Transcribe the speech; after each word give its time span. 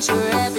comes 0.00 0.08
forever. 0.08 0.49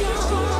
Dancing 0.00 0.59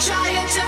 trying 0.00 0.48
to 0.48 0.63